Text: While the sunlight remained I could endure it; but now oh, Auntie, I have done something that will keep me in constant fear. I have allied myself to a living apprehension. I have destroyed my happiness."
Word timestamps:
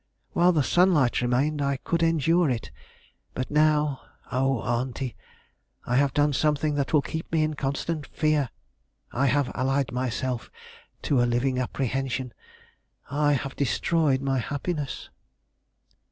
While 0.31 0.51
the 0.51 0.63
sunlight 0.63 1.21
remained 1.21 1.61
I 1.61 1.77
could 1.77 2.01
endure 2.01 2.49
it; 2.49 2.71
but 3.35 3.51
now 3.51 4.01
oh, 4.31 4.61
Auntie, 4.63 5.15
I 5.85 5.97
have 5.97 6.11
done 6.11 6.33
something 6.33 6.73
that 6.73 6.91
will 6.91 7.03
keep 7.03 7.31
me 7.31 7.43
in 7.43 7.53
constant 7.53 8.07
fear. 8.07 8.49
I 9.11 9.27
have 9.27 9.51
allied 9.53 9.91
myself 9.91 10.49
to 11.03 11.21
a 11.21 11.29
living 11.29 11.59
apprehension. 11.59 12.33
I 13.11 13.33
have 13.33 13.55
destroyed 13.55 14.21
my 14.21 14.39
happiness." 14.39 15.11